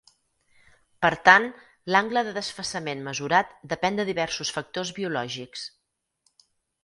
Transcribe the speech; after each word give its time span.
Per 1.05 1.11
tant, 1.27 1.43
l'angle 1.95 2.23
de 2.29 2.31
desfasament 2.37 3.05
mesurat 3.09 3.53
depèn 3.73 3.99
de 4.01 4.05
diversos 4.09 4.53
factors 4.57 4.93
biològics. 5.01 5.67